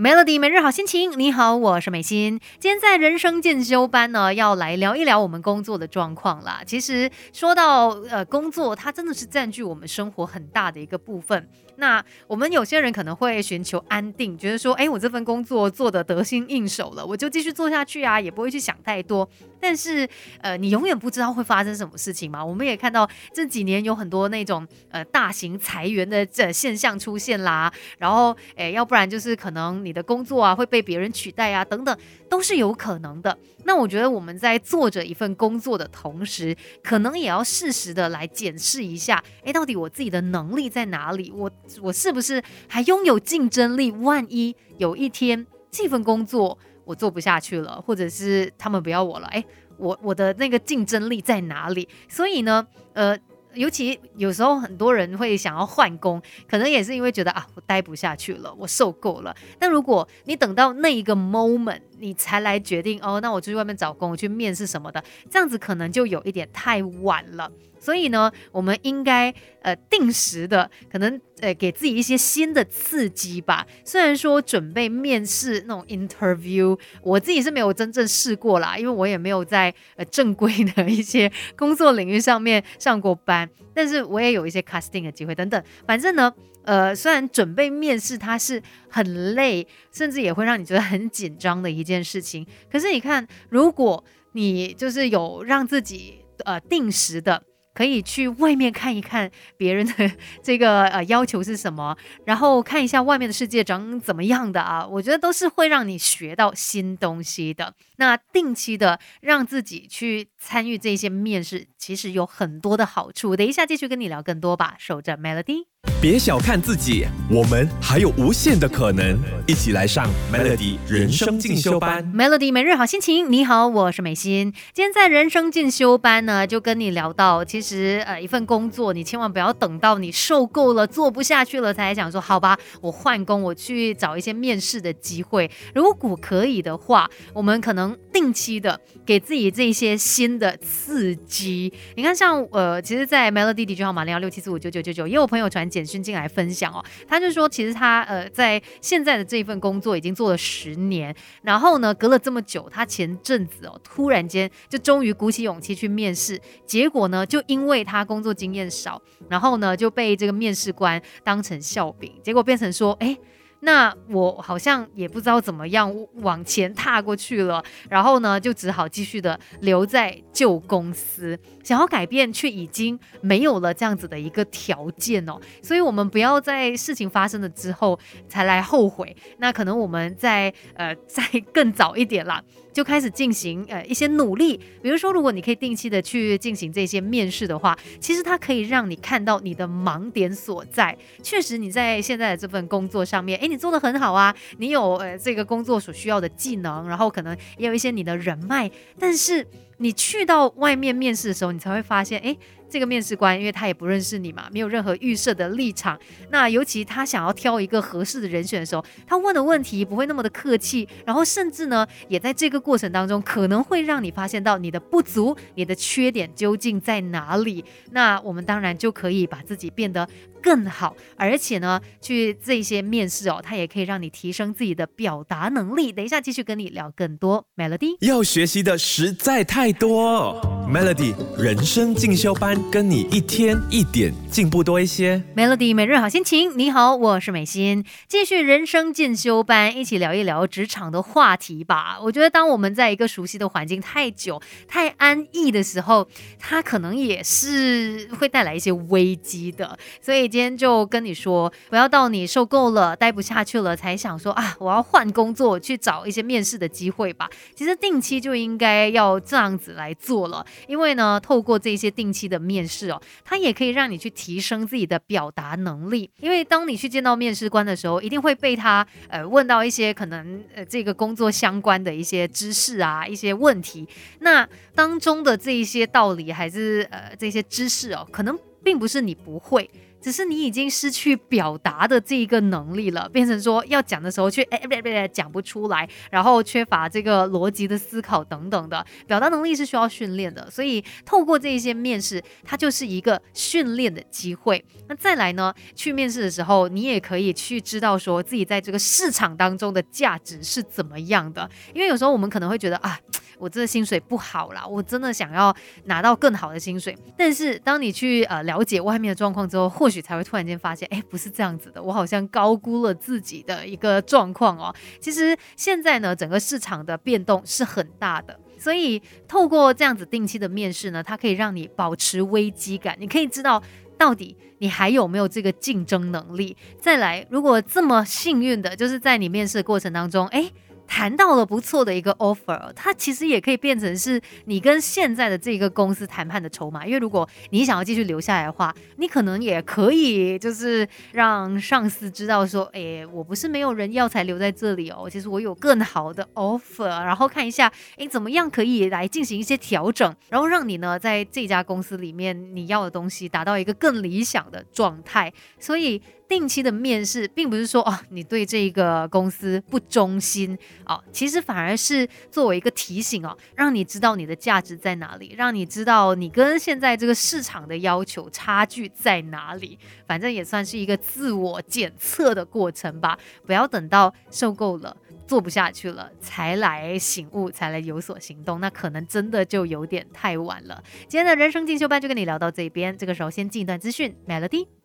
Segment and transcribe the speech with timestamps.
[0.00, 2.38] Melody 每日好心情，你好，我是美心。
[2.60, 6.62] 今天在人生进修班呢，要来聊一聊我们工作的状况啦。
[6.64, 11.48] 其实说到呃工作，它真的是占据我们生活很大的一个部分。
[11.78, 19.28] 那我们有些人可能会寻求安定，觉得说，哎，我这份工作做得得心应手了，我就继续做下去啊，也不会去想太多。
[19.60, 20.08] 但是，
[20.40, 22.44] 呃，你永远不知道会发生什么事情嘛。
[22.44, 33.36] 我们也看到这几年有很多那种呃大型裁员的这现象出现啦，然后，哎，要不然就是可能你的工作啊会被别人取代啊，等等，都是有可能的。
[33.64, 41.32] 那我觉得我们在做着一份工作的同时，可能也要适时的来检视一下，哎，到底我自己的能力在哪里？
[41.34, 43.90] 我我是不是还拥有竞争力？
[43.90, 49.42] 万一有一天这份工作我做不下去了，或者是他们不要我了，哎，
[49.78, 51.88] 我我的那个竞争力在哪里？
[52.08, 53.18] 所以呢，呃。
[53.58, 59.34] 尤其有时候很多人会想要换工，可能也是因为觉得啊，我待不下去了，我受够了。
[59.58, 67.50] 但如果你等到那一个 moment，你才来决定哦，那我出去外面找工，我去面试什么的，这样子可能就有一点太晚了。
[67.80, 73.66] 所以呢，我们应该呃定时的，可能呃给自己一些新的刺激吧。
[73.84, 83.48] 虽然说准备面试那种 interview，我自己是没有真正试过啦，因为我也没有在呃正规的一些工作领域上面上过班。
[83.74, 85.62] 但是我也有一些 casting 的机会等等。
[85.86, 86.32] 反正呢，
[86.64, 92.44] 呃，虽然准备面试它是很累，甚至也会让你觉得很紧张的一件事情。
[92.70, 97.44] 可是你看，如果你就是有让自己呃定时的。
[97.74, 100.10] 可以去外面看一看别人的
[100.42, 107.74] 这个呃要求是什么，然后看一下外面的世界长怎么样的啊，我觉得都是会让你学到新东西的。
[107.96, 113.36] 那定期的让自己去参与这些面试，其实有很多的好处。
[113.36, 115.66] 等一下继续跟你聊更多吧，守着 Melody。
[116.00, 119.18] 别小看自己，我们还有无限的可能。
[119.48, 122.04] 一起来上 Melody 人生进修班。
[122.14, 124.52] Melody 每日好心情，你好，我是美心。
[124.72, 135.50] 今天在人生进修班呢，就跟你聊到，其实呃，一份工作你千万不要等到你受够了、做不下去了才想说，好吧，我换工，我去找一些面试的机会。
[135.74, 141.72] 如果可以的话，我们可能定期的给自己这些新的刺激。
[141.96, 145.88] 你看，像呃，其实，在 Melody 的号码零幺六七四五九九九九，也有朋友传简。
[145.88, 159.00] 讯进来分享哦，他就说，其实他呃在现在的这一份工作已经做了十年，然后呢，隔了这么久，他前阵子哦突然间就终于鼓起勇气去面试，结果呢，就因为他工作经验少，
[159.30, 163.16] 然后呢就被这个面试官当成笑柄，结果变成说，哎。
[163.60, 177.98] 那我好像也不知道怎么样往前踏过去了，然后呢，就只好继续的留在旧公司，想要改变却已经没有了这样子的一个条件哦，所以我们不要在事情发生了之后
[178.28, 182.42] 才来后悔，那可能我们在呃在 更早一点啦。
[182.70, 190.96] 就开始进行呃一些努力，比如说，如果你可以定期的去进行这些面试的话，其实它可以让你看到你的盲点所在。
[191.20, 199.46] 确实，你在现在的这份工作上面，诶，你做的很好啊，你有呃这个工作所需要的技能，然后可能也有一些你的人脉，但是
[199.78, 202.38] 你去到外面面试的时候，你才会发现，诶。
[202.70, 205.98] 这个面试官，因为他也不认识你嘛，没有任何预设的立场。
[206.28, 217.64] 那尤其他想要挑一个合适的人选的时候，他问的问题不会那么的客气，然后甚至呢，也在这个过程当中可能会让你发现到你的不足，你的缺点究竟在哪里。
[217.92, 220.06] 那我们当然就可以把自己变得
[220.42, 225.90] 更好，而且呢，去这些面试哦，它也可以让你提升自己的表达能力。
[225.90, 230.57] 等一下继续跟你聊更多，Melody 要学习的实在太太多。
[230.68, 232.58] ，Melody 人生进修班。
[232.70, 236.56] 跟你一天一点进步多一些，Melody 每日好心情。
[236.58, 241.98] 你好，我是美心，继续人生进修班，一起聊一聊职场的话题吧。
[242.02, 246.06] 我觉得，当我们在一个熟悉的环境太久、太安逸的时候，
[246.38, 249.78] 它可能也是会带来一些危机的。
[250.02, 257.30] 所以今天就跟你说，不要到你受够了、待不下去了，才想说啊，我要换工作，去找一些面试的机会吧。
[257.54, 262.38] 其实定期就应该要这样子来做了，因为呢，透过这些定期的。
[262.48, 273.86] 面试哦，它也可以让你去提升自己的表达能力，因为当你去见到面试官的时候，一定会被他呃问到一些可能呃这个工作相关的一些知识啊，一些问题。
[274.20, 279.70] 那当中的这一些道理还是呃这些知识哦，可能并不是你不会。
[280.00, 290.48] 只是你已经失去表达的这一个能力了，变成说要讲的时候却哎别别讲不出来，然后缺乏这个逻辑的思考等等的，表达能力是需要训练的。
[290.48, 294.64] 所以透过这一些面试，它就是一个训练的机会。
[294.86, 302.96] 那再来呢，去面试的时候，你也可以去知道说自己在这个市场当中的价值是怎么样的，因为有时候我们可能会觉得啊。
[303.38, 305.54] 我这个薪水不好啦，我真的想要
[305.84, 306.96] 拿到更好的薪水。
[307.16, 314.74] 但是当你去呃了解外面的状况之后，或许才会突然间发现，哎，不是这样子的，我好像高估了自己的一个状况哦。
[315.00, 323.62] 其实现在呢，整个市场的变动是很大的，所以透过这样子定期的面试呢，它可以让你保持危机感，你可以知道
[323.96, 326.56] 到底你还有没有这个竞争能力。
[326.80, 330.50] 再来，如果这么幸运的，就是在你面试的过程当中，哎。
[330.88, 336.84] 谈到了不错的一个 offer，它其实也可以变成是你跟现在的这个公司谈判的筹码。
[336.86, 355.30] 因为如果你想要继续留下来的话，你可能也可以就是让上司知道说，哎，我不是没有人要才留在这里哦，其实我有更好的 offer，然后看一下，哎，怎么样可以来进行一些调整，然后让你呢在这家公司里面你要的东西达到一个更理想的状态。
[355.60, 356.02] 所以。
[356.28, 369.78] 定期的面试，并不是说哦，你对这个公司不忠心哦，其实反而是作为一个提醒哦，让你知道你的价值在哪里，让你知道你跟现在这个市场的要求差距在哪里。
[370.06, 374.96] 反正也算是一个自我检测的过程吧，不要等到受够了，
[375.26, 380.82] 做不下去了才来醒悟，才来有所行动，那可能真的就有点太晚了。
[381.08, 384.77] 今天的人生进修班就跟你聊到这边，这个时候先进一段资讯，Melody。